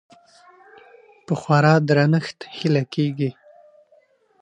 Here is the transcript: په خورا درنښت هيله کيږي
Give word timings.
په 1.25 1.33
خورا 1.41 1.73
درنښت 1.89 2.37
هيله 2.55 2.83
کيږي 2.93 3.29